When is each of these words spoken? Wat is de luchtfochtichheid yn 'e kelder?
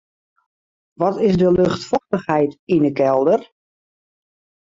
Wat 1.01 1.17
is 1.25 1.35
de 1.37 1.49
luchtfochtichheid 1.59 2.51
yn 2.75 2.83
'e 2.87 2.91
kelder? 2.99 3.41